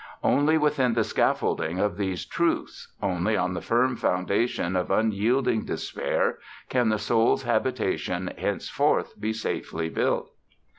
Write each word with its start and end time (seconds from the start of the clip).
Only 0.23 0.57
within 0.57 0.95
the 0.95 1.03
scaffolding 1.03 1.77
of 1.77 1.95
these 1.95 2.25
truths, 2.25 2.91
only 3.03 3.37
on 3.37 3.53
the 3.53 3.61
firm 3.61 3.95
foundation 3.95 4.75
of 4.75 4.89
unyielding 4.89 5.63
despair, 5.65 6.39
can 6.69 6.89
the 6.89 6.97
soul's 6.97 7.43
habitation 7.43 8.33
henceforth 8.35 9.13
be 9.19 9.31
safely 9.31 9.89
built. 9.89 10.31